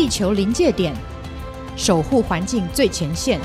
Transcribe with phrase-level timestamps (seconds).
[0.00, 0.96] 地球临界点，
[1.76, 3.38] 守护环境最前线。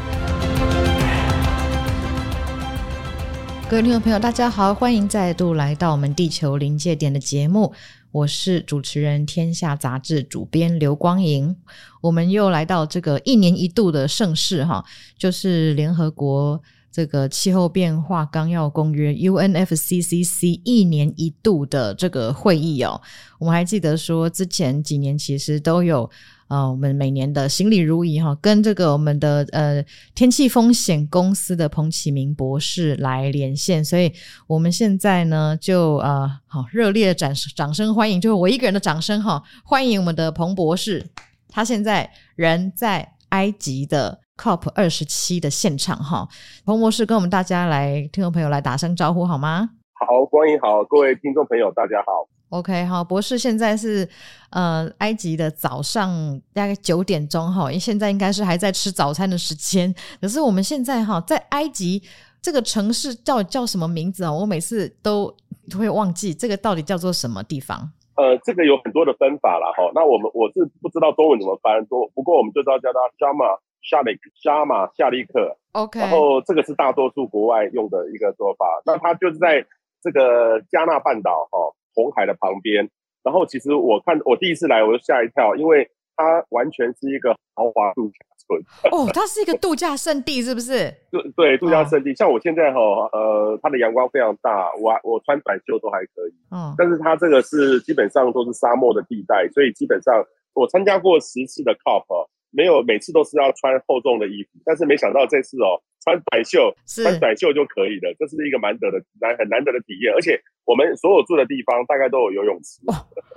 [3.70, 7.74] 各位听众朋友，大家好，欢迎再度来到我们地球临界点的节目。
[8.14, 11.54] 我是主持人，天下杂志主编刘光莹。
[12.00, 14.82] 我们又来到这个一年一度的盛事哈，
[15.18, 23.02] 就是联合国这个气候变化纲要公约 （UNFCCC） 一年一度的这个会议哦。
[23.40, 26.10] 我们还记得说，之前几年其实都有。
[26.48, 34.14] 啊、我们每年的行礼如仪哈，跟这个我们的呃天气风险公司的彭启明博士来连线，所以
[34.46, 41.04] 我们现在呢就呃好热烈的掌掌声欢迎，就是我一个人的掌声哈，欢迎我们的彭博士，
[41.50, 46.28] 他现在人在埃及的 COP 二十七的现场哈，
[46.64, 49.72] 彭博士跟我们大家来听众朋友来打声招呼好吗？
[49.94, 52.35] 好，光迎好，各位听众朋友大家好。
[52.56, 54.08] OK，好，博士现在是
[54.52, 56.10] 呃埃及的早上
[56.54, 59.94] 大概九点钟哈，因为现在应该是还在吃早餐的时间。
[60.22, 62.02] 可是我们现在哈在埃及
[62.42, 64.32] 这个城市叫叫什么名字啊？
[64.32, 65.36] 我每次都
[65.78, 67.92] 会忘记这个到底叫做什么地方。
[68.16, 69.92] 呃，这个有很多的分法啦哈。
[69.94, 73.44] 那我们我是不知道中文怎么翻，多不过我们就知道叫它沙马
[73.84, 75.58] 夏利沙马夏利克。
[75.74, 78.66] OK，然后这个是大多数国外用的一个说法。
[78.86, 79.66] 那它就是在
[80.02, 81.76] 这个加纳半岛哈。
[81.96, 82.88] 红海的旁边，
[83.24, 88.62] 然后其实我看我第一次来我就吓一跳，因为它完全是一个豪华度假村。
[88.92, 90.94] 哦，它是一个度假胜地，是不是？
[91.10, 92.12] 对对，度假胜地。
[92.12, 92.80] 哦、像我现在哈，
[93.12, 96.34] 呃，它的阳光非常大，我我穿短袖都还可以。
[96.52, 100.24] 嗯，但是它这个是基本上都是沙漠的地带，所以基本上
[100.54, 110.40] 我参加过十次的 COP，没有每次都是要穿厚重的衣服，但是没想到这次哦，穿短袖，穿短袖就可以了，这是一个难得的难很难得的体验，而且。
[110.66, 112.94] 我们所有住的地方大概都有游泳池，哦，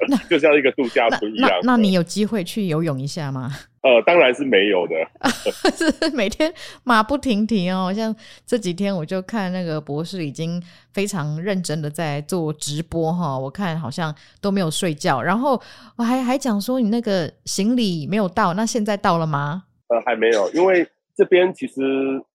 [0.08, 1.50] 那 就像一个度假村一样。
[1.62, 3.50] 那，那你有机会去游泳一下吗？
[3.82, 4.94] 呃，当然是没有的，
[5.76, 6.52] 是每天
[6.84, 7.92] 马不停蹄哦。
[7.94, 8.14] 像
[8.46, 15.22] 这几天我就看那个博士已经非常认真的在做直播哈，我看好像都没有睡觉。
[15.22, 15.60] 然后
[15.96, 19.64] 我还还讲说你那个行李没有到，那现在到了吗？
[19.88, 20.86] 呃，还没有，因为。
[21.18, 21.82] 这边其实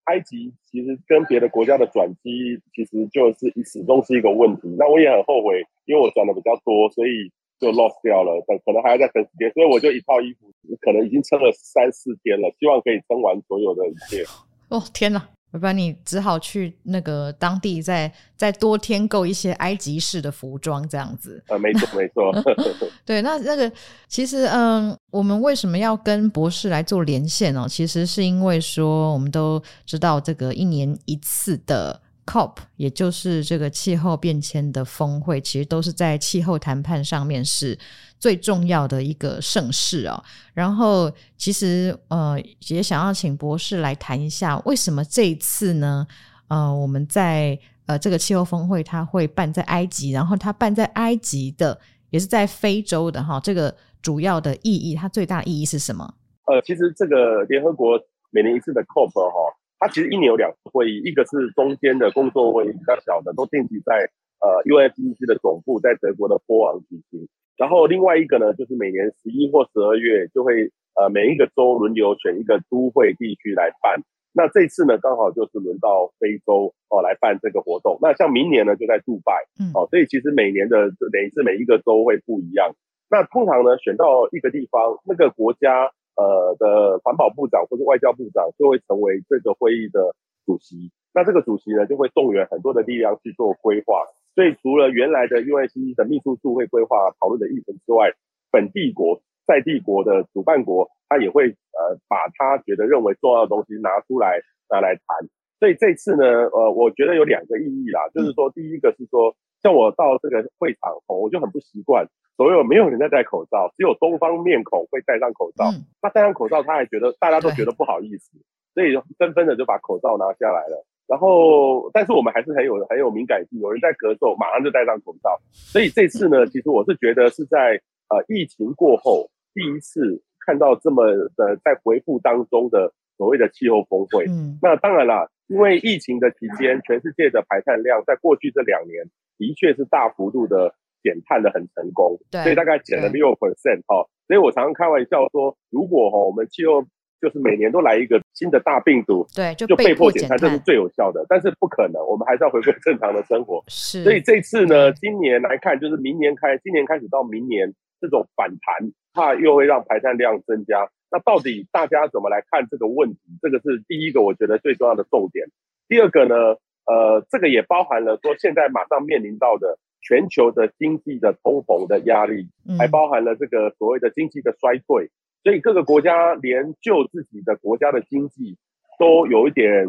[0.03, 4.67] 埃及其实跟别的国家的转机其实就是始终是一个问题。
[4.77, 8.43] 那我也很后悔，因为我转的比较多，所以就 lost 掉了。
[8.45, 10.51] 等可能还要再等几天，所以我就一套衣服
[10.81, 14.25] 可能已经撑了三四天了，希望可以撑完所有的一切。
[14.67, 15.29] 哦，天哪！
[15.53, 21.41] 要不然你只好去那个当地再再多添购一些埃及式的服装，这样子。
[21.47, 22.33] 啊，没错没错。
[23.05, 23.71] 对，那那个
[24.07, 27.67] 其实，嗯，我们为什么要跟博士来做连线呢？
[27.69, 32.01] 其实是因为说，我们都知道这个一年一次的。
[32.25, 37.77] COP，也就是这个气候变迁的峰会，其实都是在气候谈判上面是
[38.17, 40.23] 最重要的一个盛事哦。
[40.53, 46.07] 然后，其实呃，也想要请博士来谈一下，为什么这一次呢？
[46.47, 51.79] 呃，我们在呃这个气候峰会，它会办在埃及，然后它办在埃及的，
[52.09, 53.39] 也是在非洲的哈。
[53.39, 56.13] 这个主要的意义，它最大的意义是什么？
[56.45, 59.55] 呃，其实这个联合国每年一次的 COP 哈。
[59.83, 64.07] 它其实一年有两次会议，一个是中间的工作会议，比较小的，都定期在
[64.39, 67.27] 呃 UNFCCC 的总部在德国的波昂举行。
[67.57, 73.99] 然后另外一个呢，就是每年十一或十二月就会呃每一个州轮流选一个都会地区来办。
[74.31, 77.99] 那这次呢，刚好就是轮到非洲哦来办这个活动。
[78.01, 79.33] 那像明年呢，就在杜拜，
[79.75, 82.71] 哦，所以其实每年的等于是每一个州会不一样。
[83.11, 85.91] 那通常呢，选到一个地方，那个国家。
[86.15, 90.15] 呃的环保部长或者外交部长就会成为这个会议的
[90.45, 94.05] 主席，那这个主席呢就会动员很多的力量去做规划。
[94.35, 98.11] 所以除了原来的 UNFCCC 的秘书处会规划讨论的议程之外，
[98.51, 105.29] 本地国在地国的主办国他也会呃把他觉得认为重要的东西拿出来拿来谈。
[105.59, 112.05] 所以这次呢，呃，我觉得有两个意义啦，就是说第一个是说，像我到这个会场，我就很不习惯。
[112.35, 115.65] 所有没有人在戴口罩，只有东方面孔会戴上口罩。
[115.71, 118.37] 嗯、他戴上口罩，他还觉得大家都觉得不好意思，
[118.73, 120.83] 所以纷纷的就把口罩拿下来了。
[121.05, 125.39] 然后，但是我们还是很有很有敏感性，有人在咳嗽，马上就戴上口罩。
[125.51, 127.79] 所以这次呢，其实我是觉得是在
[128.09, 131.05] 呃疫情过后第一次看到这么
[131.35, 134.25] 的在回复当中的所谓的气候峰会。
[134.25, 139.05] 嗯，那当然啦，因为疫情的期间，全世界的排碳量在过去这两年
[139.43, 140.75] 的确是大幅度的。
[141.03, 144.07] 减碳的很成功，对，所以大概减了六 percent 哈。
[144.25, 146.81] 所以我常常开玩笑说，如果哈我们气候
[147.19, 151.25] 就是每年都来一个新的大病毒，对，就被迫减碳，这是最有效的。
[151.27, 153.61] 但是不可能，我们还是要回归正常的生活。
[153.67, 160.89] 是，所以这次呢，今年来看，就是明年开，今年开始到明年这种反弹，怕又会让排碳量增加。
[161.11, 163.19] 那到底大家怎么来看这个问题？
[163.41, 165.47] 这个是第一个，我觉得最重要的重点。
[165.89, 172.47] 第二个呢，呃，这个也包含了说现在马上面临到的全球的经济的通膨的压力，
[172.77, 175.09] 还包含了这个所谓的经济的衰退。
[175.43, 178.57] 所以各个国家连救自己的国家的经济
[178.99, 179.87] 都有一点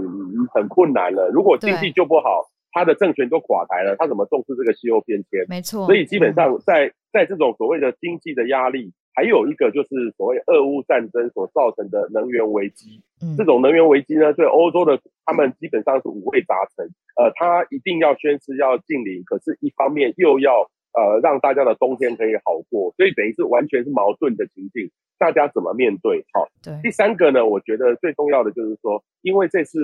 [0.52, 1.29] 很困难了。
[1.31, 5.44] 如果经济救不好，他的政权都垮台了，他怎么重视这个气候变迁？
[5.49, 5.87] 没错。
[5.87, 8.93] 所以基本上在在这种所谓的经济的压力。
[9.16, 16.84] 还有一个就是所谓俄乌战争所造成的能源危机，嗯，这种能源危机呢，对欧洲的他们基本上是五味杂陈，
[17.16, 26.25] 呃，他一定要宣誓要禁零，可是一方面又要呃让大家的冬天可以好过，所以等于是完全是矛盾的情境，大家怎么面对？
[26.32, 26.75] 好，对。
[26.82, 29.78] 第三个呢，我觉得最重要的就是说，因为这次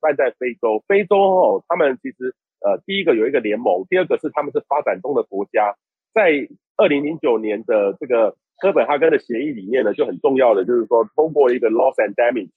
[0.00, 5.74] 办在非洲，非洲哦，他们其实呃第一个有一个联盟，第二个是他们是发展中的国家，
[6.14, 6.46] 在
[6.76, 8.36] 二零零九年的这个。
[8.60, 12.50] 哥本哈根的协议里面呢，就很重要的就是说，通过一个 loss and damage，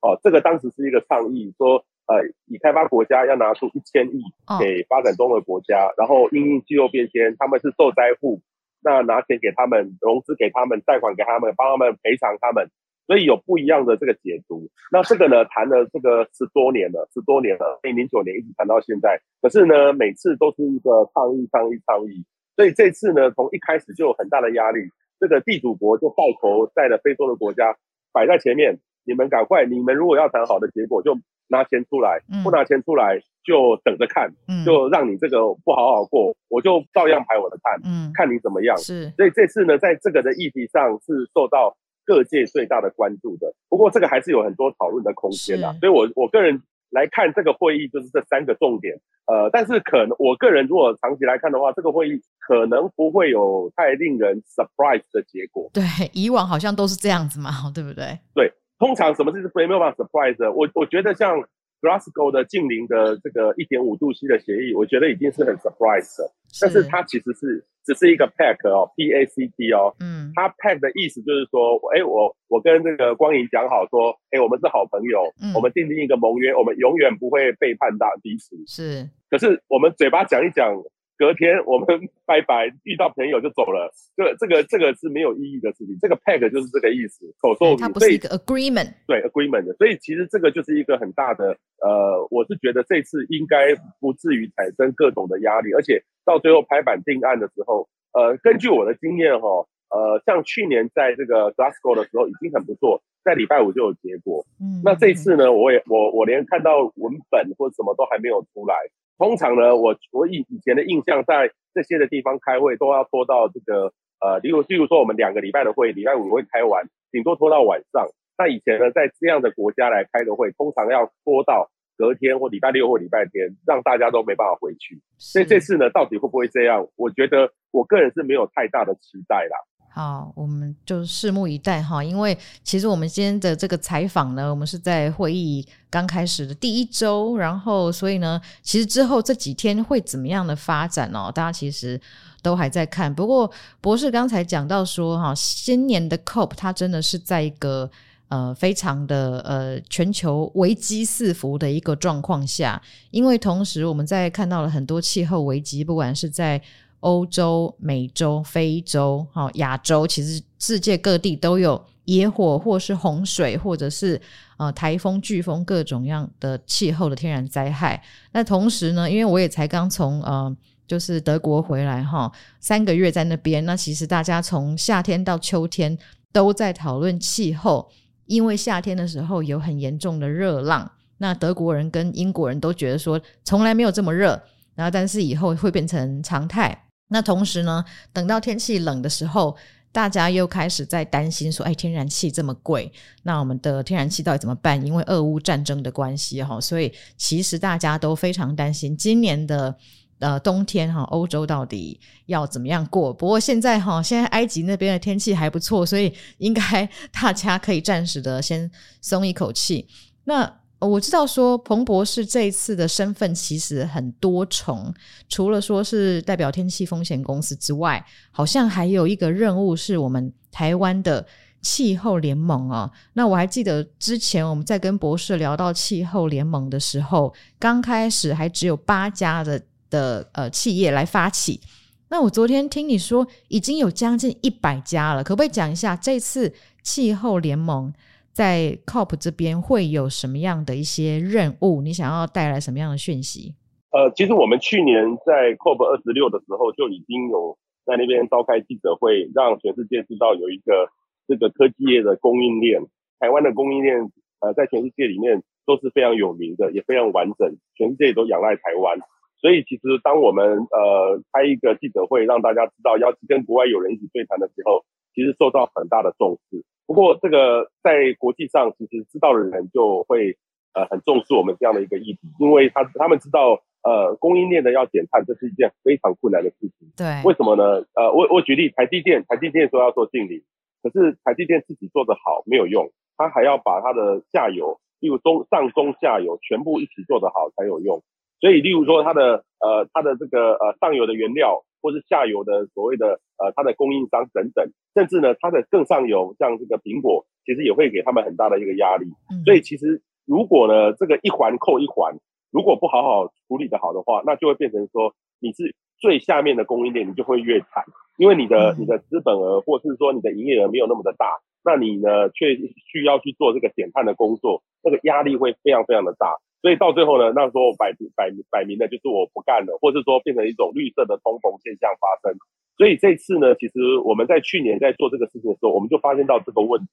[0.00, 4.22] 哦，这个当时是一个倡议，说，呃，已开发国家要拿出一千亿
[4.60, 8.40] 给发展中的国家，然后因应气候变迁，他们是受灾户，
[8.80, 12.70] 那拿钱给他们，融资给他们，贷款给他们，帮他们赔偿他们，
[13.08, 14.70] 所以有不一样的这个解读。
[14.92, 24.88] 那这个呢，谈了这个十多年了，十多年了，二零零九年一直谈到现在，可是呢，每次都是一个抗议，抗议，抗议，所以这次呢，从一开始就有很大的压力。
[25.20, 27.76] 这个地主国就带头带了非洲的国家
[28.12, 31.16] 摆在前面，你们赶快，你们如果要谈好的结果，就
[31.48, 34.30] 拿钱出来，不拿钱出来就等着看，
[34.64, 37.80] 就让你这个不好好过，我就照样排我的碳，
[38.14, 38.76] 看你怎么样。
[38.78, 43.54] 是，所以这次呢，在这个的议题上是受到各界最大的关注的。
[43.68, 46.62] 不过这个还是有很多讨论的空间的，所以我我个人。
[46.90, 49.00] 来看这个会议，就是这三个重点。
[49.26, 55.70] 呃，但是可能我个人如果长期来看的话，这个会议可能不会有太令人 surprise 的结果。
[55.72, 58.18] 对，以往好像都是这样子嘛， 对不对？
[58.34, 60.36] 对，通常什么是没有办法 surprise？
[60.36, 61.44] 的我我觉得像。
[61.80, 80.76] Glasgow 的近邻的这个一点五度 C 的协议，我觉得已经是很 surprise 的，是但是它其实是只是一个 pack 哦，P A C T 哦，嗯，它 pack 的意思就是说，哎，我我跟这个光影讲好说，哎，我们是好朋友，嗯、我们订定一个盟约，我们永远不会背叛大彼此，是，可是我们嘴巴讲一讲。
[81.18, 85.98] 隔天我们拜拜，遇到朋友就走了，这个、这个这个是没有意义的事情。
[86.00, 89.74] 这个 pack 就是这个意思，口说它不是一个 agreement，对 agreement 的。
[89.74, 104.44] 所以其实这个就是一个很大的，呃，我是觉得这次应该不至于产生各种的压力，而且到最后拍板定案的时候，呃，根据我的经验哈，呃，像去年在这个 Glasgow 的时候已经很不错，在礼拜五就有结果。
[104.60, 108.74] 嗯，那这次呢，我也我我连看到文本或什么都还没有出来。
[109.16, 118.06] 通常呢，我我以以前的印象，在这些的地方开会都要拖到这个呃，例如例如说我们两个礼拜的会，礼拜五会开完，顶多拖到晚上。
[118.36, 125.00] 那以前呢，在这样的国家来开的会，通常要拖到隔天或礼拜六或礼拜天，让大家都没办法回去。
[125.16, 126.86] 所以这次呢，到底会不会这样？
[126.94, 129.56] 我觉得我个人是没有太大的期待啦。
[129.90, 132.04] 好，我们就拭目以待哈。
[132.04, 142.00] 因为其实我们今天的这个采访呢，我们是在会议刚开始的第一周，然后所以呢，其实之后这几天会怎么样的发展哦，大家其实
[142.42, 143.12] 都还在看。
[143.12, 143.50] 不过
[143.80, 147.90] 博士刚才讲到说哈，今年的 COP 它真的是在一个
[148.28, 152.80] 呃非常的呃全球危机四伏的一个状况下，
[153.10, 156.62] 因为同时我们在看到了很多气候危机，不管是在
[157.00, 164.20] 欧洲、美洲、非洲、哈亚洲，其实世界各地都有野火，或是洪水，或者是
[164.56, 168.02] 呃台风、飓风各种样的气候的天然灾害。
[168.32, 175.96] 那同时呢，因为我也才刚从呃就是德国回来哈，三个月在那边，那其实大家从夏天到秋天
[176.32, 177.88] 都在讨论气候，
[178.26, 184.42] 因为夏天的时候有很严重的热浪，那德国人跟英国人都觉得说从来没有这么热，
[184.74, 186.86] 然后但是以后会变成常态。
[187.08, 189.56] 那同时呢，等到天气冷的时候，
[189.90, 199.74] 大家又开始在担心说：“哎，天然气这么贵，那我们的天然气到底怎么办？”因为俄乌战争的关系哈，所以其实大家都非常担心今年的
[200.18, 203.12] 呃冬天哈，欧洲到底要怎么样过。
[203.12, 209.88] 不过现在哈，现在埃及那边的天气还不错，所以应该 大家可以暂时的先松一口气。
[210.24, 210.57] 那。
[210.80, 214.94] 我知道说彭博士这一次的身份其实很多重，
[215.28, 221.26] 除了说是代表天气风险公司之外，好像还有一个任务是我们台湾的
[221.60, 222.88] 气候联盟啊。
[223.14, 231.60] 那我还记得之前我们在跟博士聊到气候联盟的时候，刚开始还只有八家的的呃企业来发起，
[232.08, 236.54] 那我昨天听你说已经有将近一百家了，可不可以讲一下这次
[236.84, 237.92] 气候联盟
[238.38, 241.82] 在 COP 这边会有什么样的一些任务？
[241.82, 243.56] 你想要带来什么样的讯息？
[243.90, 250.86] 呃，其实我们去年在 COP 二十六的时候就已经有在那边召开记者会，让全世界知道有一个
[251.26, 252.80] 这个科技业的供应链，
[253.18, 259.00] 台湾的供应链呃在全世界里面都是非常有名的，也非常完整，全世界都仰赖台湾。
[259.42, 266.62] 所以其实当我们呃开一个记者会，让大家知道要去跟国外友人一起对谈的时候，其实受到很大的重视。
[266.88, 270.36] 不过这个在国际上，其实知道的人就会
[270.74, 273.62] 呃很重视我们这样的一个议题，因为他他们知道。
[273.80, 276.90] 呃，供应链的要减碳，这是一件非常困难的事情。
[276.96, 277.86] 对，为什么呢？
[277.94, 280.42] 呃，我我举例，台积电，台积电说要做净零，
[280.82, 288.02] 可是台积电自己做得好没有用，他还要把它的下游，例如中上中下游全部一起做得好才有用。
[288.40, 299.06] 所以，例如说它的呃它的这个呃上游的原料，或是下游的所谓的呃它的供应商等等，甚至呢它的更上游，像这个苹果，其实也会给他们很大的一个压力。
[299.30, 299.44] 嗯。
[299.44, 302.16] 所以其实如果呢这个一环扣一环。
[302.50, 307.84] 如果不好好处理的好的话，那就会变成说你是最下面的供应链，你就会越惨，
[308.16, 312.56] 因为你的你的资本额或是说你的营业额没有那么的大，那你呢却
[312.90, 322.38] 需要去做这个减碳的工作，那个压力会非常非常的大，所以到最后呢，那时候摆摆摆明的就是我不干了，或者说变成一种绿色的通膨现象发生。
[322.76, 326.88] 所以这次呢，其实我们在去年在做这个事情的时候，我们就发现到这个问题，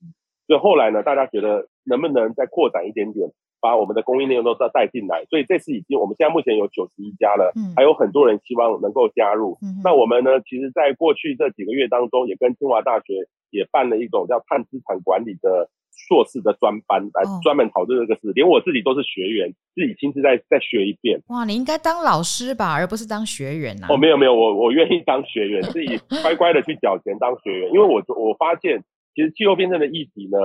[0.48, 3.30] 所以后来呢，大家觉得能不能再扩展一点点？
[3.62, 9.58] 把我们的供应链都再带进来，所以这次已经我们现在目前有九十一家了，嗯，还有很多人希望能够加入。
[9.64, 18.32] 嗯，那我们呢，其实，在过去这几个月当中，也跟清华大学也办了一种叫碳资产管理的硕士的专班，来专门讨论这个事。
[18.34, 21.20] 连我自己都是学员，自己亲自再再学一遍。
[21.30, 23.88] 哇，你应该当老师吧，而不是当学员啊？
[23.90, 28.84] 哦，没有没有，我我愿意当学员， 自己乖乖的去缴钱当学员，因为我我发现，
[29.16, 30.38] 其实气候变迁的议题呢，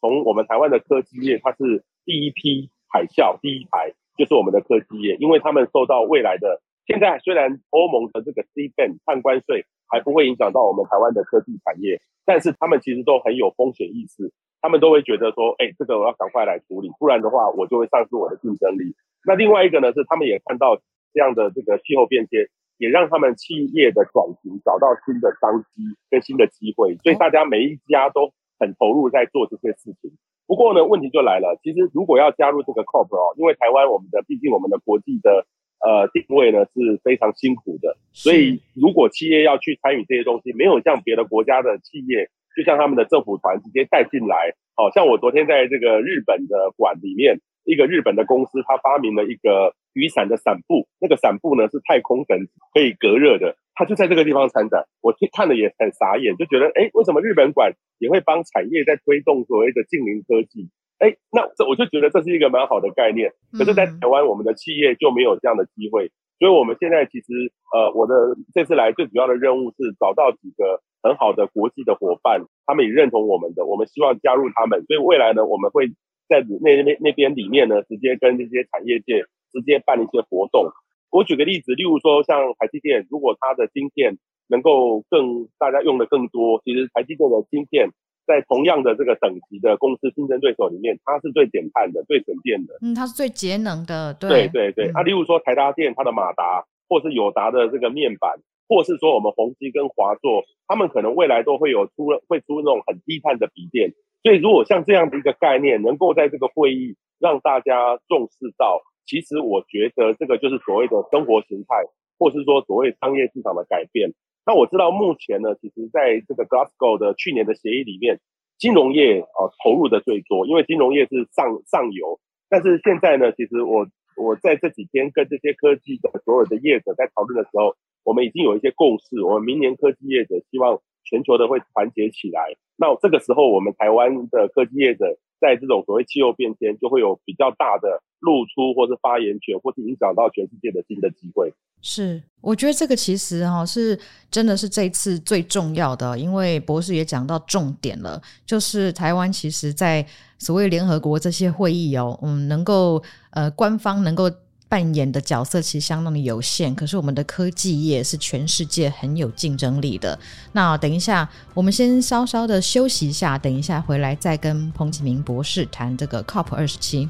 [0.00, 1.84] 从我们台湾的科技业，它是。
[2.06, 14.34] 第一批海啸，第一排就是我们的科技业，因为他们受到未来的现在虽然欧盟的这个 CBAM 碳关税还不会影响到我们台湾的科技产业，但是他们其实都很有风险意识，
[14.64, 18.96] 他们都会觉得说，哎，这个我要赶快来处理，不然的话我就会丧失我的竞争力。
[19.26, 20.80] 那另外一个呢，是他们也看到
[21.12, 30.16] 这样的这个气候变迁，也让他们企业的转型找到新的商机跟新的机会，所以大家每一家都很投入在做这些事情。
[30.46, 31.60] 不过呢，问题就来了。
[31.62, 35.44] 其实如果要加入这个 COP 哦，因为台湾我们的毕竟我们的国际的
[35.84, 44.54] 呃定位呢是非常辛苦的，所以如果企业要去参与这些东西，没有像别的国家的企业，就像他们的政府团直接带进来。
[44.76, 53.56] 好像我昨天在这个日本的馆里面，一个日本的公司，他发明了一个雨伞的伞布，那个伞布呢是太空粉可以隔热的。
[53.76, 60.70] 他就在这个地方参展，我听看了也很傻眼，就觉得，哎，为什么日本馆也会帮产业在推动所谓的近邻科技？
[60.98, 63.32] 哎，那这我就觉得这是一个蛮好的概念。
[63.58, 66.12] 可是，在台湾，我们的企业就没有这样的机会，
[66.44, 67.32] 所以我们现在其实，
[67.72, 74.84] 呃，我的这次来最主要的任务是找到几个很好的国际的伙伴，他们也认同我们的，我们希望加入他们。
[74.84, 75.88] 所以未来呢，我们会
[76.28, 79.24] 在那那那边里面呢，直接跟这些产业界
[79.54, 80.68] 直接办一些活动。
[81.10, 87.88] 我举个例子，例如说像台积电，如果它的晶片能够更大家用的更多，其实台积电的晶片
[88.26, 92.78] 在同样的这个等级的公司竞争对手里面，它是最减碳的、最省电的。
[92.80, 94.14] 嗯，它是最节能的。
[94.14, 94.90] 对对对对。
[94.92, 103.92] 啊，例如说台达电，它的马达，或是友达的这个面板，或是说我们宏基跟华硕，他们可能未来都会有出了会出那种很低碳的笔电。
[104.22, 108.82] 所以如果像这样的一个概念，能够在这个会议让大家重视到。
[109.06, 111.84] 其实我觉得这个就是所谓的生活形态，
[112.18, 114.14] 或是说所谓商业市场的改变。
[114.46, 118.20] 那我知道目前呢，其实在这个 Glasgow 的去年的协议里面，
[118.58, 122.20] 金融业啊投入的最多，因为金融业是上上游。
[122.48, 123.86] 但是现在呢，其实我
[124.16, 127.74] 我在这几天跟这些科技的所有的业者在讨论的时候，
[128.04, 132.54] 我们已经有一些共识，我们明年科技业者希望全球的会团结起来。
[132.76, 135.18] 那这个时候，我们台湾的科技业者。
[135.40, 141.52] 在这种所谓气候变迁，就会有比较大的露出，或是发言权，或是影响到全世界的新的机会。
[141.82, 143.98] 是，我觉得这个其实哈是
[144.30, 150.04] 真的是这次最重要的，因为博士也讲到重点了，就是台湾其实在
[150.38, 154.30] 所谓联合国这些会议哦，嗯，能够呃官方能够。
[154.66, 160.18] 扮演的角色其实相当的有限，可是我们的科技业是全世界很有竞争力的。
[160.50, 167.08] 那等一下，我们先稍稍的休息一下，等一下回来再跟彭启明博士谈这个 COP 二十七。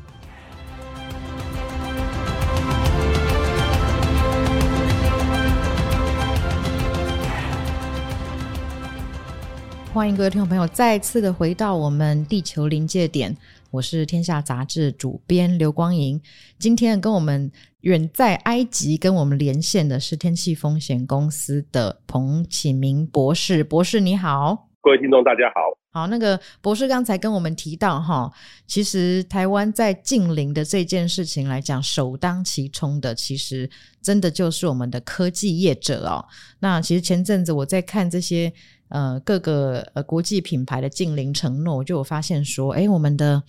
[9.95, 13.35] 欢迎各位听众朋友再次的回到我们地球临界点，
[13.71, 16.21] 我是天下杂志主编刘光莹。
[16.59, 17.49] 今天跟我们
[17.83, 25.79] 远在埃及跟我们连线的是天气风险公司的彭启明博士，博士你好，各位听众大家好。
[25.93, 28.31] 好，那个博士刚才跟我们提到哈，
[28.67, 33.71] 其实台湾在净零的这件事情来讲，首当其冲的其实
[34.03, 36.23] 真的就是我们的科技业者哦。
[36.61, 38.53] 那其实前阵子我在看这些。
[38.89, 43.43] 呃，各个呃国际品牌的净零承诺，就有发现说，哎，我们的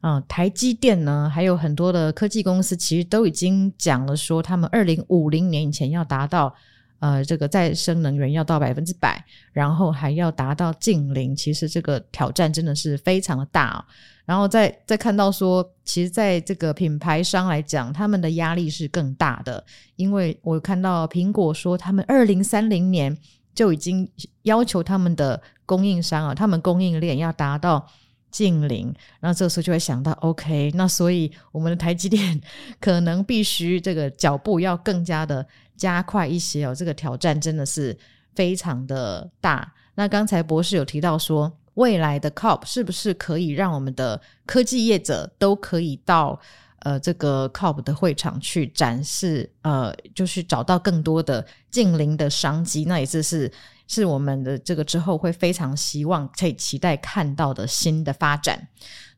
[0.00, 6.52] 啊、台积电呢，还有很多的科技公司，其实都已经讲了说，他们二零五零年以前要达到
[7.00, 13.84] 呃这个再生能源要到百分之百，然后还要达到净零，其实这个挑战真的是非常的大。
[14.24, 19.64] 然后再再看到说，其实在这个品牌商来讲，他们的压力是更大的，
[19.96, 23.16] 因为我看到苹果说，他们二零三零年。
[23.54, 24.08] 就已经
[24.42, 27.84] 要求他们的供应商啊，他们供应链要达到
[28.30, 32.40] 近邻，那这个时候就会想到，OK，那所以我们的台积电
[32.80, 37.96] 可能必须这个脚步要更加的加快一些哦，这个挑战真的是
[38.34, 39.72] 非常的大。
[39.94, 46.40] 那刚才博士有提到说，未来的 COP 是不是可以让我们的科技业者都可以到？
[46.80, 53.50] 呃，这个 COP 的会场去展示，呃，就是找到更多的近邻的商机，那也是是
[53.86, 58.68] 是我们的这个之后会非常希望可以期待看到的新的发展。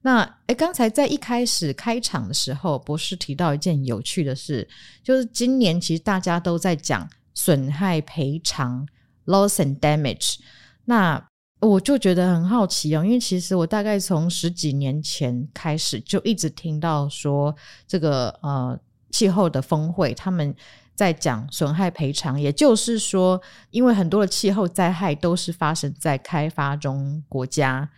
[0.02, 4.66] 那诶，刚才在一开始开场的时候，博士提到一件有趣的事，
[5.02, 8.88] 就是今年其实大家都在讲损害赔偿
[9.26, 10.36] （loss and damage）。
[10.86, 11.22] 那
[11.60, 17.54] 我就觉得很好奇哦，因为其实我大概从十几年前开始就一直听到说，
[17.86, 18.78] 这个呃
[19.10, 20.54] 气候的峰会他们
[20.94, 23.40] 在讲损害赔偿，也就是说，
[23.70, 27.88] 因为很多的气候灾害都是发生在开发中国家，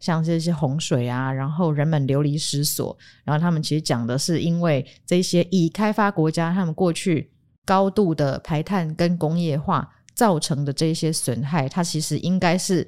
[0.00, 7.30] 像这些洪水啊，然后人们流离失所，然后他们其实讲的是因为这些已开发国家他们过去
[7.64, 12.86] 高度的排碳跟工业化造成的这些损害，它其实应该是。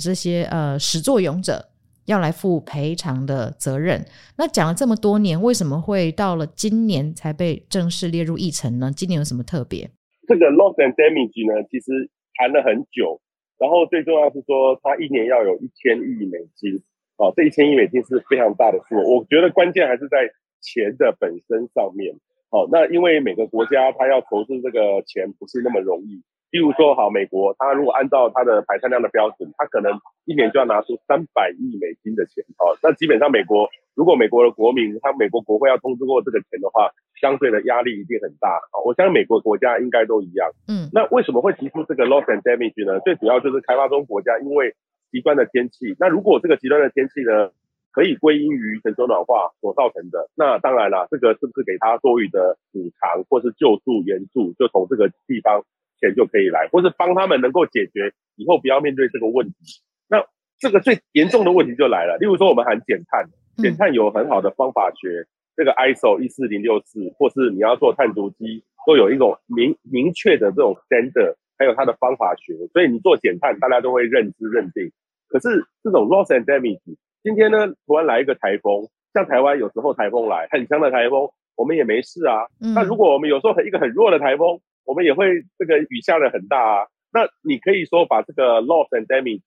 [0.00, 1.68] 这些呃始作俑者
[2.06, 4.02] 要来负赔偿的责任。
[4.38, 8.90] 那讲了这么多年，为什么会到了今年才被正式列入议程呢？
[8.90, 9.90] 今年有什么特别？
[10.26, 13.20] 这个 loss and damage 呢，其实谈了很久，
[13.58, 16.82] 然后最重要是说，它一年要有一千亿美金。
[17.18, 18.96] 哦，这一千亿美金是非常大的数。
[18.96, 20.24] 我觉得关键还是在
[20.62, 22.16] 钱的本身上面。
[22.48, 26.24] 哦，那因为每个国家它要投资这个钱不是那么容易。
[26.52, 43.00] 例如说，好，美国，它如果按照它的排碳量的标准，它可能一年就要拿出三百亿美金的钱，哦，那基本上美国，如果美国的国民，他美国国会要通知过这个钱的话，相对的压力一定很大，哦，我相信美国国家应该都一样，嗯，那为什么会提出这个 loss and damage 呢？
[43.00, 44.74] 最主要就是开发中国家因为
[45.10, 47.48] 极端的天气，那如果这个极端的天气呢，
[47.92, 55.64] 可以归因于全球暖化所造成的，那当然啦，这个是不是给他多余的补偿或是救助援助，就从这个地方。
[56.02, 59.54] 钱就可以来，或是帮他们能够解决以后不要面对这个问题。
[60.10, 60.26] 那
[60.58, 62.18] 这个最严重的问题就来了。
[62.18, 63.24] 例如说，我们喊减碳，
[63.56, 72.54] 减碳有很好的方法学，这个 ISO 一四零六四，或是你要做碳足迹，都有一种明明确的这种 standard，还有它的方法学。
[72.72, 74.90] 所以你做减碳，大家都会认知认定。
[75.28, 76.80] 可是这种 loss and damage，
[77.22, 82.46] 今天呢，突然来一个台风，像台湾有时候台风来很强的台风，我们也没事啊。
[82.58, 89.42] 那如果我们有时候一个很弱的台风，我们也会这个雨下的很大啊，那你可以说把这个 loss and damage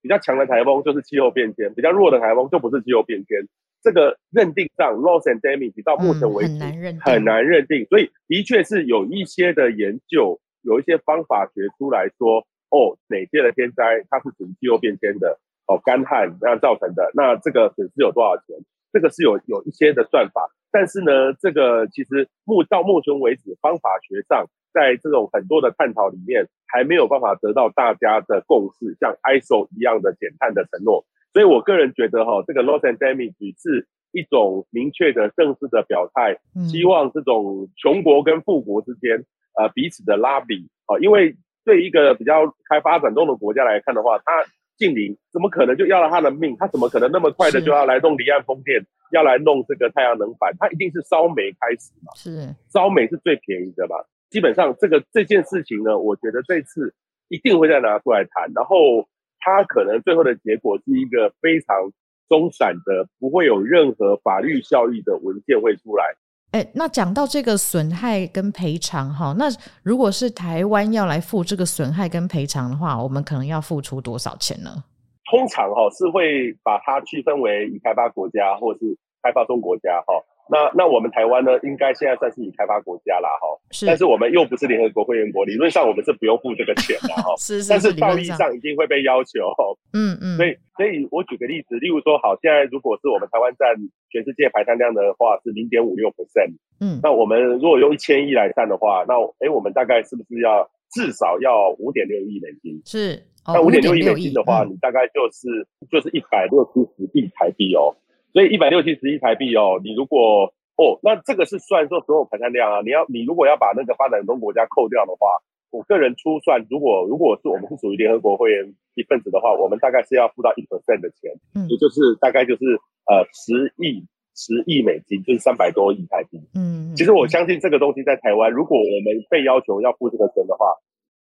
[0.00, 3.48] 比较强的台风就是气候变迁，比较弱的台风就不是气候变迁。
[3.80, 18.56] 这个认定上 loss and damage 到目前为止很难认定，很难认定，所以的确是有一些的研究，有一些方法学出来说，哦，哪些的天灾它是属于气候变迁的，哦，干旱那样造成的，那这个损失有多少钱？
[18.90, 24.46] 这个是有有一些的算法，但是呢，这个其实目到目前为止方法学上。
[24.70, 31.06] 在这种很多的探讨里面，还没有办法得到大家的共识，像 ISO 一样的减碳的承诺。
[31.32, 36.36] 所以我个人觉得哈，这个 loss and damage 是一种明确的正式的表态，
[36.70, 39.24] 希望这种穷国跟富国之间
[39.58, 44.44] 呃彼此的拉比啊，因为对一个比较开发展中的国家来看的话，它
[44.76, 46.54] 近邻怎么可能就要了他的命？
[46.58, 50.54] 他怎么可能那么快的就要来弄离岸风电，要来弄这个太阳能板？
[50.58, 52.12] 它一定是烧煤开始嘛？
[52.14, 53.96] 是烧煤是最便宜的嘛？
[54.30, 56.94] 基本上，这个这件事情呢，我觉得这次
[57.28, 59.08] 一定会再拿出来谈，然后
[59.40, 61.90] 它可能最后的结果是一个非常
[62.28, 66.04] 松散的，不会有任何法律效益的文件会出来。
[66.50, 69.46] 哎，那讲到这个损害跟赔偿哈，那
[69.82, 74.84] 如果是台湾要来付这个损害跟赔偿的话，我们可能要付出多少钱呢？
[75.30, 80.14] 通常哈是会把它区分为已开发国家或是开发中国家哈。
[80.50, 83.46] 那那我们台湾呢，应该现在算是已开发国家啦哈。
[83.70, 83.84] 是。
[83.84, 87.36] 但是我们又不是联合国会员国，理论上我们是不用付这个钱的哈。
[87.36, 87.68] 是是是。
[87.68, 89.52] 但是道义上一定会被要求。
[89.92, 90.38] 嗯嗯。
[90.38, 93.76] 所以所以我举个例子，例如说，好，现在如果是我们台湾占
[94.10, 96.56] 全世界排碳量的话是零点五六 percent。
[96.80, 96.98] 嗯。
[97.02, 102.80] 那我们如果用一千亿来算的话，那哎，我们大概是不是要至少要五点六亿美金？
[102.84, 103.22] 是。
[103.46, 107.96] 那五点六亿美金的话，你大概就是就是一百六七十亿台币哦。
[108.32, 112.80] 所以一百六七十亿台币哦，你如果哦，那这个是算说所有排碳量啊。
[112.84, 115.26] 你要你如果要把那个发展中国家扣掉的话，
[115.70, 122.64] 我个人初算，如果如果是我们是属于联合国会员一份子的话，我们大概是要付到一 percent 的钱，嗯，也就是大概就是
[123.08, 124.04] 呃十亿
[124.38, 126.38] 十亿美金，就是三百多亿台币。
[126.54, 130.78] 嗯，其实我相信这个东西在台湾，如果我们被要求要付这个钱的话。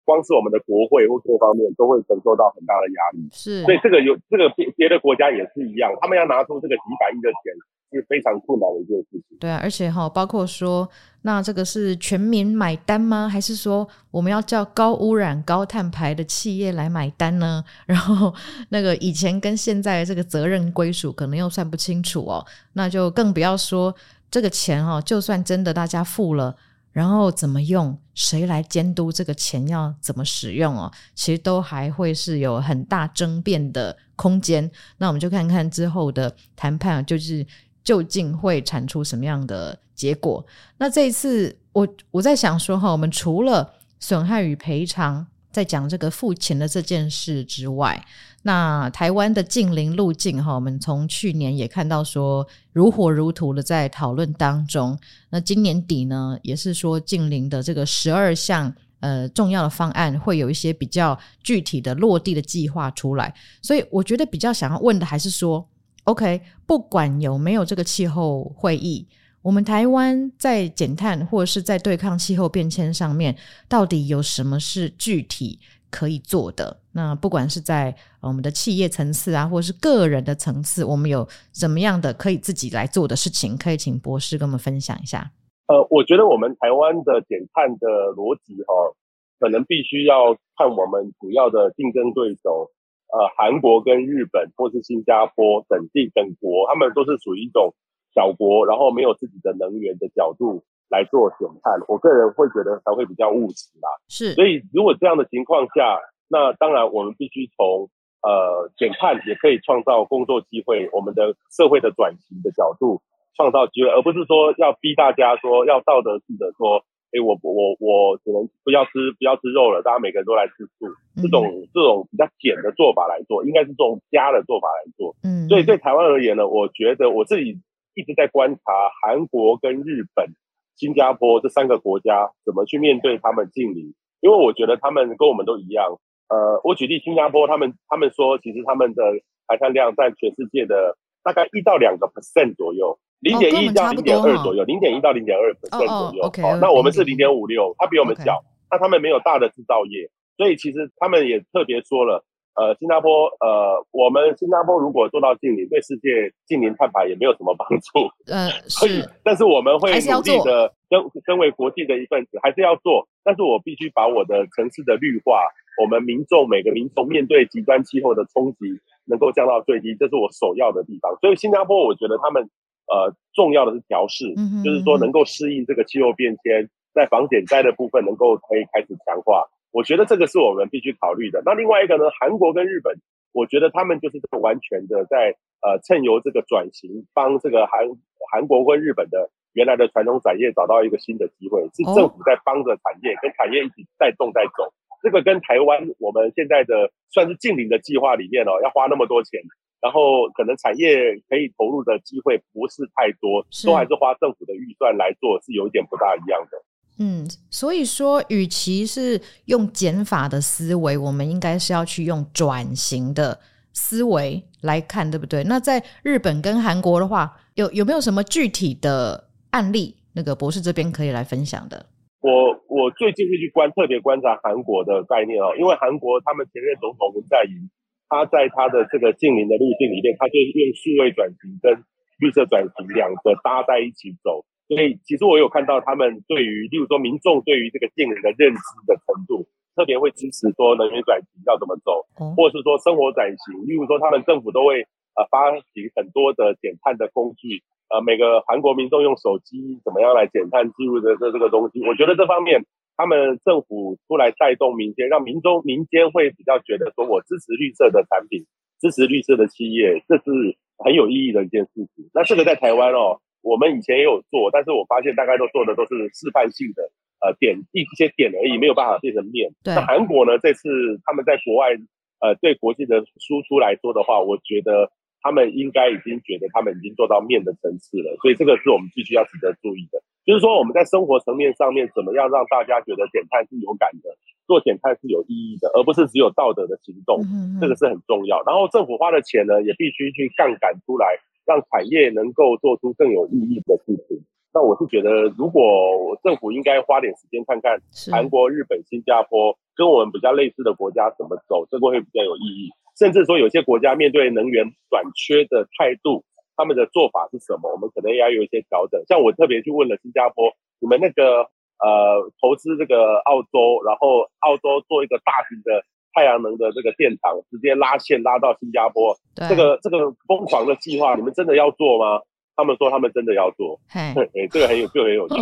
[0.05, 7.53] 光是我们的国会或各方面都会承受到很大的压力，是，所以这个有这个别别的国家也是一样，他们要拿出这个几百亿的钱
[7.91, 9.37] 是非常困难的一件事情。
[9.39, 10.87] 对啊，而且哈，包括说，
[11.21, 13.29] 那这个是全民买单吗？
[13.29, 17.63] 还是说我们要叫高污染、高碳排的企业来买单呢？
[17.85, 18.33] 然后
[18.69, 23.93] 那个以前跟现在这个责任归属可能又算不清楚哦，那就更不要说
[24.29, 26.55] 这个钱哈，就算真的大家付了。
[26.93, 27.99] 然后怎么用？
[28.15, 30.91] 谁来监督这个钱要怎么使用哦？
[31.15, 34.69] 其实都还会是有很大争辩的空间。
[34.97, 37.43] 那我们就看看之后的谈判，就是
[37.83, 40.45] 究竟会产出什么样的结果。
[40.77, 48.03] 那这一次，我我在想说哈，我们除了损害与赔偿，在讲这个付钱的这件事之外，
[48.41, 54.97] 那台湾的近邻路径哈，我们从去年也看到说如火如荼的在讨论当中。
[55.29, 63.33] 那今年底呢，也是说近邻的这个十二项呃重要的方案，会有一些比较具体的落地的计划出来。
[63.61, 65.63] 所以我觉得比较想要问的还是说
[66.05, 69.07] ，OK，不管有没有这个气候会议。
[69.43, 73.35] 我们台湾在减碳或者是在对抗气候变迁上面，
[73.67, 75.59] 到底有什么是具体
[75.91, 76.79] 可以做的？
[76.93, 83.57] 那不管是在我们的企业层次啊，或者是个人的层次，我们有怎么样的可以自己来做的事情？
[83.57, 85.29] 可以请博士跟我们分享一下。
[85.67, 88.95] 呃，我觉得我们台湾的减碳的逻辑哈，
[89.41, 92.71] 可能必须要看我们主要的竞争对手，
[93.11, 97.75] 呃，韩国跟日本或是新加坡等地等国，他们都是属于一种。
[98.13, 103.89] 小国，然后没有自己的能源的角度来做减碳，我个人会觉得才会比较务实啦。
[104.07, 105.97] 是，所以如果这样的情况下，
[106.29, 107.89] 那当然我们必须从
[108.21, 113.01] 呃减碳也可以创造工作机会，我们的社会的转型的角度
[113.35, 120.85] 创造机会，而不是说要逼大家说要道德式的说，哎，我我我只能不要吃不要吃肉了，大家每个人都来吃素，
[121.19, 125.15] 这种这种比较减的做法来做，应该是这种加的做法来做。
[125.23, 127.57] 嗯，所以对台湾而言呢，我觉得我自己。
[127.95, 128.61] 一直在观察
[129.01, 130.27] 韩国跟日本、
[130.75, 135.99] 新加坡这三个国家怎么去面对他们近邻，因为我觉得他们跟我们都一样。
[136.29, 139.03] 呃，我举例新加坡，他们他们说，其实他们的
[139.47, 146.23] 排碳量在全世界的大概一到两个 percent 左右，零点一到零点二左右，零点一到零点二 percent 左右。
[146.41, 148.43] 好，那我们是零点五六，它比我们小。
[148.71, 152.25] 那他们没有大的制造业，所以其实他们也特别说了。
[152.55, 158.07] 呃，新加坡，呃，我们新加坡如果做到净零，对世界净零碳排也没有什么帮助。
[158.27, 163.07] 嗯、呃， 所以，但是我们会努力的，身身为国际的一份子，还是要做。
[163.23, 165.49] 但是我必须把我的城市的绿化，
[165.81, 171.15] 我们民众每个民众面对极端气候的冲击，能够降到最低，这是我首要的地方。
[171.21, 172.43] 所以，新加坡我觉得他们，
[172.85, 179.49] 呃，重要的是调适，嗯哼，就是说能够适应这个气候变迁，在防减灾的部分能够可以开始强化。
[179.73, 181.41] 我觉得这个是我们必须考虑的。
[181.43, 182.95] 那另外一个呢，韩国跟日本，
[183.33, 187.89] 我觉得他们就是完全的在呃趁由这个转型，帮这个韩
[188.31, 194.71] 韩国跟日本的原来的传统产业找到一个新的机会，是政府在帮着产业跟产业一起带动带走。
[195.01, 199.41] 这个跟台湾我们现在的算是近邻的计划里面哦，要花那么多钱，
[199.81, 206.62] 然后可能产业可以投入的机会不是太多，都还是花政府的预算来做，是有一点不大一样的。
[206.99, 213.39] 嗯，所以说，与其是用减法的思维，我们应该是要去用转型的
[213.73, 215.43] 思维来看，对不对？
[215.45, 219.97] 那在日本跟韩国的话，有有没有什么具体的案例？
[220.13, 221.87] 那个博士这边可以来分享的。
[222.21, 227.73] 我我最近会去观特别观察韩国的概念哦，因为韩国他们前任总统文在寅，
[228.07, 231.73] 他在他的这个净零的路径里面，他就用数位转型跟
[232.21, 234.45] 绿色转型两个搭在一起走。
[234.75, 242.05] 所以，其实我有看到他们对于，例如说民众对于这个净零的认知的程度特别会支持说能源转型要怎么走，
[242.35, 244.81] 或者是说生活转型，例如说他们政府都会
[245.15, 258.45] 呃发行很多的减碳的工具，呃每个韩国民众用手机怎么样来减碳记录的这这个东西，我觉得这方面他们政府出来带动民间，让民众民间会比较觉得说我支持绿色的产品，
[258.79, 262.09] 支持绿色的企业，这是很有意义的一件事情。
[262.13, 266.89] 那这个在台湾哦，我们以前也有做，但是我发现大概都做的都是示范性的。
[267.23, 269.49] 呃，点一些点而已，没有办法变成面。
[269.63, 270.37] 那韩国呢？
[270.39, 270.67] 这次
[271.05, 271.71] 他们在国外，
[272.19, 278.17] 呃，对国际的输出来说的话，我觉得他们应该已经觉得他们已经做到面的层次了。
[278.21, 280.03] 所以这个是我们必须要值得注意的。
[280.25, 284.11] 就是说我们在生活层面上面，怎么样让大家觉得减碳是有感的，
[284.45, 287.23] 做减碳是有意义的，而不是只有道德的行动。
[287.23, 287.59] 嗯嗯。
[287.61, 288.43] 这个是很重要。
[288.43, 294.23] 然后政府花的钱呢，也必须去杠杆出来，让产业能够做出更有意义的事情。
[294.53, 302.69] 那我是觉得，如果政府应该花点时间看看韩国、日本、新加坡跟我们比较类似的国家怎么走，这个会比较有意义。
[302.99, 306.23] 甚至说，有些国家面对能源短缺的态度，
[306.55, 307.71] 他们的做法是什么？
[307.73, 309.01] 我们可能也要有一些调整。
[309.07, 311.49] 像我特别去问了新加坡，你们那个
[311.81, 315.81] 呃投资这个澳洲，然后澳洲做一个大型的
[316.13, 322.21] 太阳能的这个电厂，直接拉线拉到新加坡，这个这个疯狂的计划，你们真的要做吗？
[322.55, 324.13] 他们说他们真的要做，哎，
[324.51, 325.35] 这个很有，这个很有趣。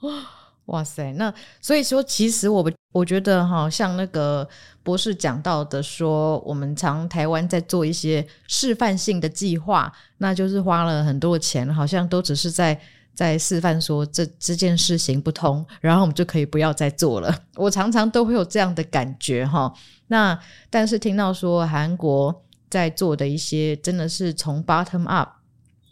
[0.66, 4.48] 哇塞，那所以说，其实我们我觉得哈，像那个
[4.82, 12.80] 博士讲到的说，我们常台湾在做一些示范性的计划，那就是花了很多钱，好像都只是在
[13.14, 17.34] 在示范说这这件事行不通，然后我们就可以不要再做了。
[17.56, 19.72] 我常常都会有这样的感觉哈。
[20.08, 20.38] 那
[20.70, 25.28] 但是听到说韩国在做的一些，真的是从 bottom up。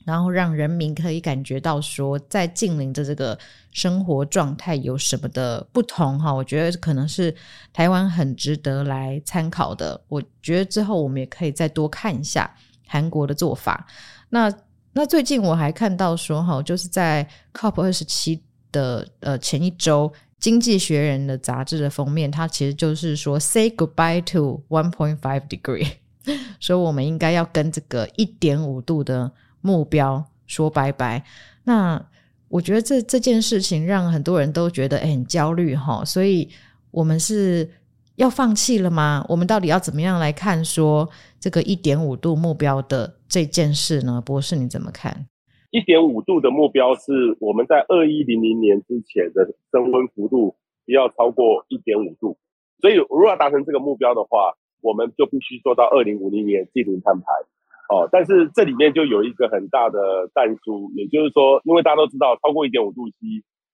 [0.06, 3.38] 然后让人民可以感觉到说，在近邻的这个
[3.70, 6.32] 生活状态有什么的不同哈？
[6.32, 7.32] 我觉得可能是
[7.72, 10.00] 台湾很值得来参考的。
[10.08, 12.52] 我觉得之后我们也可以再多看一下
[12.88, 13.86] 韩国的做法。
[14.30, 14.52] 那
[14.92, 18.40] 那最近我还看到说哈，就是在 COP 二十七
[18.72, 25.88] 的呃前一周，《经济学人》的杂志的封面，它其实就是说 “Say goodbye to one point five degree”，
[26.60, 29.30] 所以我们应该要跟这个一点五度的。
[29.62, 31.22] 目标说拜拜，
[31.64, 32.02] 那
[32.48, 36.48] 我觉得这这件事情让很多人都觉得诶很焦虑哈，所以
[36.90, 37.70] 我们是
[38.20, 39.24] 要放弃了吗？
[39.30, 41.08] 我们到底要怎么样来看说
[41.40, 44.22] 这个一点五度目标的这件事呢？
[44.24, 45.26] 博士你怎么看？
[45.70, 50.54] 一点五度的目标是我们在二一零零年之前的升温幅度
[50.84, 52.36] 不要超过一点五度，
[52.82, 54.52] 所以如果要达成这个目标的话，
[54.82, 57.24] 我们就必须做到二零五零年进行碳排。
[57.88, 63.16] 哦，但是这里面就有一个很大的弹珠，也就是说，因为大家都知道，超过一点五度 C，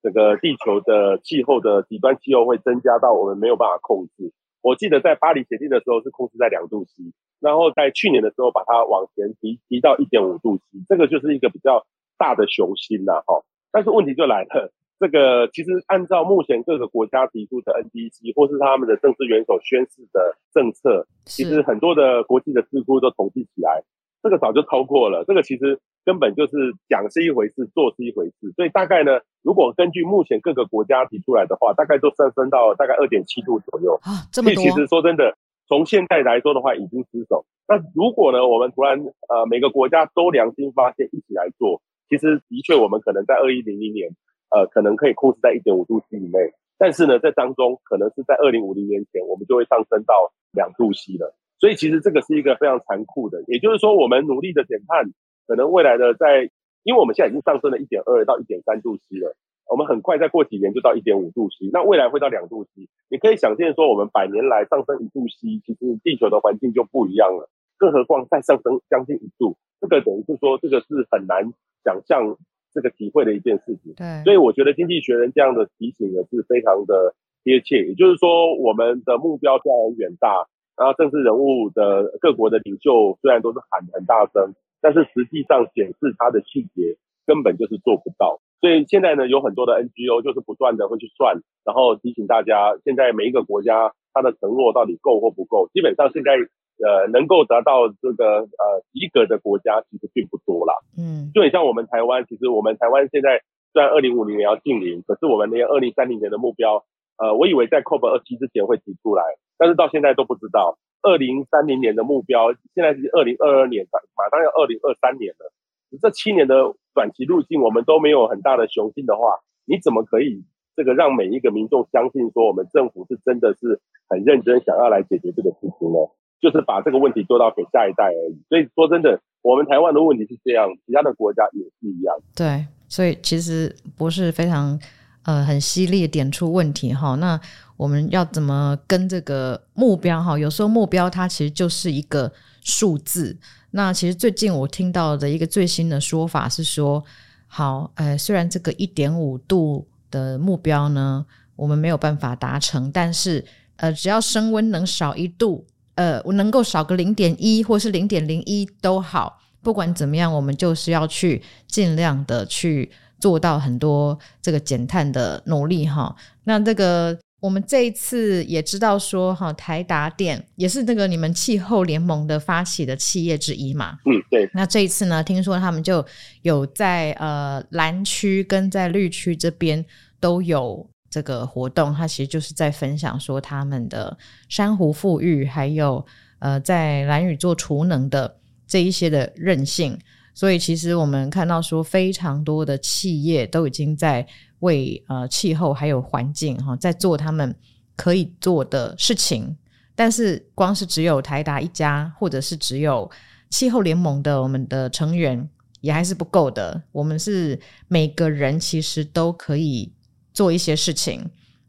[0.06, 4.32] 整个地球的气候的极端气候会增加到我们没有办法控制。
[4.62, 7.02] 我记得在巴黎协定的时候是控制在两度 C，
[7.40, 11.84] 然后在去年的时候把它往前提提到一点五度 C，这个就是一个比较
[12.16, 13.42] 大的雄心呐，哈。
[13.72, 23.82] 但是问题就来了，这个其实按照目前各个国家提出的 NDC 或是他们的政治元首宣誓的政策，其实很多的国际的智库都统计起来。
[24.26, 28.50] 这个早就超过了，这个其实根本就是讲是一回事，做是一回事。
[28.56, 34.26] 所以大概呢，如果根据目前各个国家提出来的话，大概都上升到大概二点七度左右啊。
[34.32, 34.64] 这么多。
[34.64, 35.36] 其实说真的，
[35.68, 37.46] 从现在来说的话，已经失守。
[37.68, 44.10] 那如果呢，我们突然呃每个国家都良心发现一起来做，其实的确我们可能在二一零零年
[44.50, 46.50] 呃可能可以控制在一点五度 C 以内。
[46.78, 51.32] 但是呢，在当中可能是在二零五零年前，我们就会上升到两度 C 了。
[51.58, 55.10] 所以其实这个是一个非常残酷的，也就是说，我们努力的减碳，
[55.46, 56.50] 可能未来的在，
[56.82, 59.34] 因为我们现在已经上升了一点二到一点三度 C 了，
[59.70, 62.88] 我们很快再过几年就到一点五度 C，那未来会到两度 C。
[63.08, 72.36] 你可以想见说，我们百年来上升一度 C，其实地球的环境就不一样了，更何况再上升将近一度，这个等于是说，这个是很难想象
[72.74, 73.94] 这个体会的一件事情。
[73.96, 80.46] 对，所以我觉得经济学人这样的提醒呢是非常的贴切，也就是说，我们的目标虽然远大。
[80.76, 88.40] 然后政治人物的各国的领袖虽然都是喊很大声，但是实际上显示他的细节根本就是做不到。
[88.60, 95.68] 所以现在呢，有很多的 NGO 就是不断的会去算，然后提醒大家，现在每一个国家它的承诺到底够或不够。
[95.72, 100.74] 基本上现在呃能够达到这个呃及格的国家其实并不多啦。
[100.98, 103.40] 嗯，就很像我们台湾，其实我们台湾现在
[103.72, 106.84] 虽然二零五零年要净零，可是我们连二零三零年的目标，
[107.18, 109.22] 呃，我以为在 COP 二七之前会提出来。
[109.58, 115.52] 但是到现在都不知道，二零三零年的目标，现在是二零二二年，马上要二零二三年了。
[116.00, 125.98] 这七年的短期路径，我们都没有很大的雄心的话，你怎么可以这个让每一个民众相信说，我们政府是真的是很认真想要来解决这个事情呢？
[126.38, 128.42] 就是把这个问题做到给下一代而已。
[128.50, 132.14] 所以说真的，我们台湾的问题是这样，其他的国家也是一样。
[132.36, 134.78] 对，所以其实博士非常
[135.26, 137.14] 呃很犀利的点出问题哈。
[137.16, 137.38] 那
[137.76, 140.38] 我们要怎么跟这个目标哈？
[140.38, 143.36] 有时候目标它其实就是一个数字。
[143.72, 147.04] 那其实最近我听到的一个最新的说法是说，
[147.46, 153.44] 好，呃，虽然这个一点五度的目标呢，我们没有办法达成，但是
[153.76, 166.14] 呃，只要升温能少一度，呃，我能够少个零点一或是零点零一都好，不管怎么样，我们就是要去尽量的去做到很多这个减碳的努力哈。
[166.44, 167.18] 那这个。
[167.38, 173.98] 我们这一次也知道说，哈，台达电也是那个你们气候联盟的发起的企业之一嘛。
[174.06, 174.50] 嗯，对。
[174.54, 176.04] 那这一次呢，听说他们就
[176.42, 179.84] 有在呃蓝区跟在绿区这边
[180.18, 184.16] 都有这个活动，它其实就是在分享说他们的
[184.48, 186.04] 珊瑚富裕，还有
[186.38, 189.96] 呃在蓝屿做储能的这一些的韧性。
[190.36, 194.24] 所以其实我们看到说，非常多的企业都已经在
[194.58, 197.56] 为呃气候还有环境哈，在做他们
[197.96, 199.56] 可以做的事情。
[199.94, 203.10] 但是光是只有台达一家，或者是只有
[203.48, 205.48] 气候联盟的我们的成员，
[205.80, 206.82] 也还是不够的。
[206.92, 209.90] 我们是每个人其实都可以
[210.34, 211.26] 做一些事情。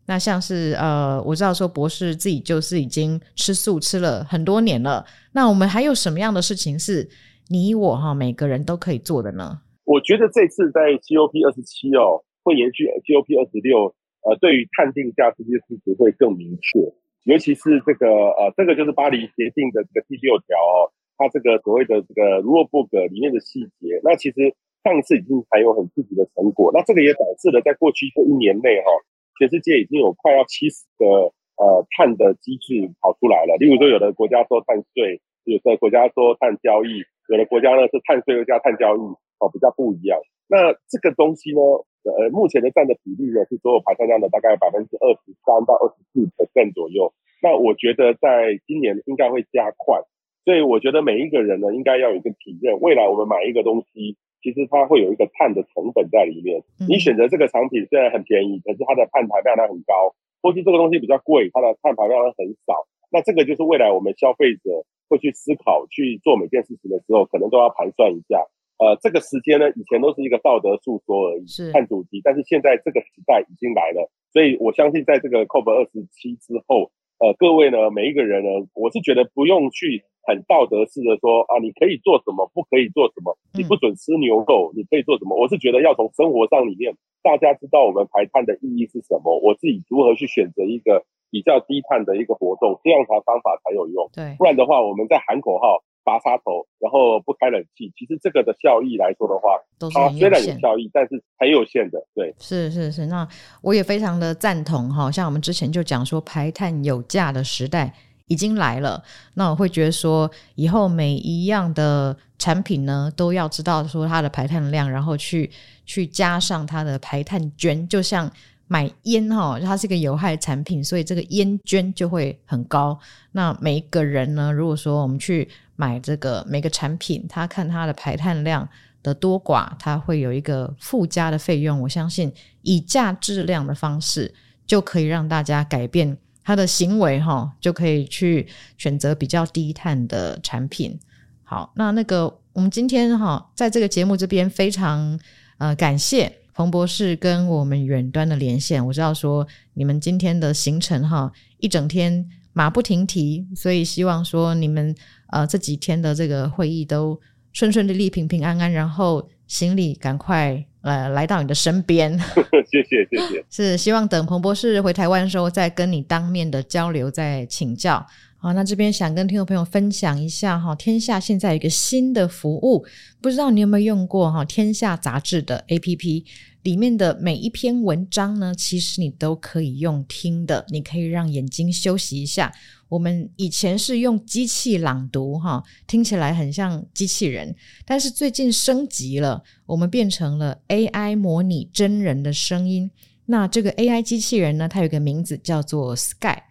[0.08, 5.06] 那像是呃，我知道说博士自己就是已经吃素吃了很多年了。
[5.32, 7.10] 那我们还有什么样的事情是？
[7.50, 9.62] 你我哈，每个人都可以做的呢。
[9.86, 13.96] 我觉得这次在 COP 二十七哦，会延续 COP 二十六，
[14.28, 16.80] 呃，对于碳定价这件事情会更明确。
[17.24, 24.00] 尤其是这个呃，这个就是巴黎协定的这个第六条哦，它这个所谓的这个 rule book 里面的细节。
[24.04, 26.72] 那其实上一次已经还有很积极的成果。
[26.74, 28.92] 那这个也导致了在过去这一年内哈，
[29.40, 33.56] 全世界已经有快要七十个呃碳的机制跑出来了。
[33.60, 37.04] 例如说，有的国家说碳税，有的国家说碳交易。
[37.28, 39.00] 有的国家呢是碳税又加碳交易，
[39.40, 40.20] 哦，比较不一样。
[40.48, 41.60] 那这个东西呢，
[42.08, 47.12] 呃，目前的占的比例呢是所有排碳量的大概百分之二十三到二十四的更左右。
[47.44, 50.00] 那我觉得在今年应该会加快，
[50.46, 56.64] 所以我觉得每一个人呢应该要有一个体认，未来我们买一个东西，其实它会有一个碳的成本在里面。
[56.88, 62.88] 你选择这个产品虽然很便宜，可是它的碳排放量很高，或是这个东西比较贵，它的碳排放量很少。
[63.12, 64.88] 那这个就是未来我们消费者。
[65.08, 68.46] 会去思考去做每件事情的时候，可能都要盘算一下。
[68.78, 72.22] 呃，这个时间呢，以前都是一个道德诉说而已，是看主题。
[72.24, 85.40] 但是现在这个时代已经来了，所以我相信在这个 COP 二十七之后，呃，各位呢，每一个人呢，我是觉得不用去很道德式的说啊，你可以做什么，不可以做什么，你不准吃牛肉，你可以做什么。
[85.40, 91.08] 我是觉得要从生活上里面，大家知道我们排碳的意义是什么，我自己如何去选择一个。
[91.30, 94.10] 比较低碳的一个活动，这样才方法才有用。
[94.14, 102.02] 对，不然的话，我们在喊口号、拔插头，然后不开冷气，其实这个的效益来说的话，都是虽然有效益，但是很有限的。
[102.16, 103.08] 对，是是是。
[103.08, 103.28] 那
[103.62, 107.94] 我也非常的赞同哈，像我们之前就讲说，排碳有价的时代
[108.28, 109.04] 已经来了。
[109.34, 115.52] 那我会觉得说，以后每一样的产品呢，都要知道说它的排碳量，然后去
[115.86, 118.32] 去加上它的排碳捐，就像。
[118.70, 123.00] 买烟哈，它是一个有害产品，所以这个烟捐就会很高。
[123.32, 128.68] 那每一个人呢，如果说我们去买这个每个产品，他看它的排碳量
[129.02, 131.80] 的多寡，它会有一个附加的费用。
[131.80, 132.30] 我相信
[132.62, 134.34] 以价质量的方式，
[134.66, 140.98] 就可以让大家改变他的行为哈，就可以去选择比较低碳的产品。
[141.44, 145.20] 好，那那个我们今天哈，在这个节目这边非常
[145.58, 146.32] 呃感谢。
[146.54, 154.96] 彭博士跟我们远端的连线，我知道说你们今天的行程哈，一整天马不停蹄，所以希望说你们
[155.32, 157.20] 呃这几天的这个会议都
[157.52, 162.18] 顺顺利利、平平安安，然后行李赶快呃来到你的身边。
[162.70, 168.06] 谢谢谢谢，是希望等彭博士回台湾的时候再跟你当面的交流，再请教。
[168.40, 172.86] 好，那这边想跟听众朋友分享一下哈，天下现在有一个新的服务，
[173.20, 174.46] 不知道你有没有用过哈？
[174.46, 176.24] 天下杂志的 APP
[176.68, 182.54] 里面的每一篇文章呢，其实你都可以用听的，你可以让眼睛休息一下。
[182.90, 187.56] 我们以前是用机器朗读哈，听起来很像机器人，
[187.86, 192.92] 但是最近升级了，我们变成了 AI 模拟真人的声音。
[193.28, 196.42] 那这个 AI 机器人呢，它有个名字叫做 Sky。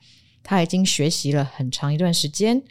[0.43, 2.62] 它已经学习了很长一段时间，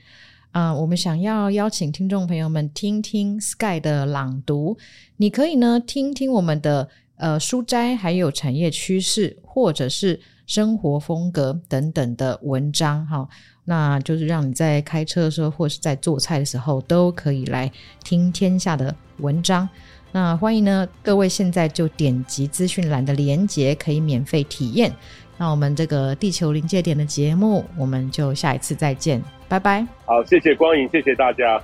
[0.50, 4.78] 啊、我们想要邀请听众朋友们听听 Sky 的朗读。
[5.18, 13.28] 你可以呢听听我们的呃书斋，还有产业趋势，或者是生活风格等等的文章哈。
[13.64, 17.72] 那就是让你在开车的时候，或是在做菜的时候，都可以来
[18.04, 19.68] 听天下的文章。
[20.12, 24.94] 那欢迎呢，各位现在就点击资讯栏的连接，可以免费体验。
[25.38, 29.86] 那我们这个地球临界点的节目，我们就下一次再见，拜拜。
[30.06, 31.62] 好，谢谢光影，谢谢大家。